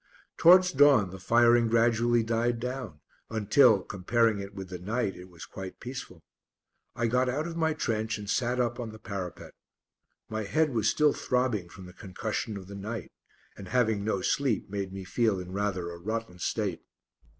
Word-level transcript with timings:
Towards 0.35 0.71
dawn 0.71 1.11
the 1.11 1.19
firing 1.19 1.67
gradually 1.67 2.23
died 2.23 2.59
down 2.59 3.01
until, 3.29 3.83
comparing 3.83 4.39
it 4.39 4.55
with 4.55 4.69
the 4.69 4.79
night, 4.79 5.15
it 5.15 5.29
was 5.29 5.45
quite 5.45 5.79
peaceful. 5.79 6.23
I 6.95 7.05
got 7.05 7.29
out 7.29 7.45
of 7.45 7.55
my 7.55 7.73
trench 7.75 8.17
and 8.17 8.27
sat 8.27 8.59
up 8.59 8.79
on 8.79 8.89
the 8.89 8.97
parapet. 8.97 9.53
My 10.27 10.41
head 10.45 10.73
was 10.73 10.89
still 10.89 11.13
throbbing 11.13 11.69
from 11.69 11.85
the 11.85 11.93
concussion 11.93 12.57
of 12.57 12.65
the 12.65 12.73
night, 12.73 13.11
and 13.55 13.67
having 13.67 14.03
no 14.03 14.21
sleep 14.21 14.71
made 14.71 14.91
me 14.91 15.03
feel 15.03 15.39
in 15.39 15.51
rather 15.51 15.91
a 15.91 15.99
rotten 15.99 16.39
state. 16.39 16.81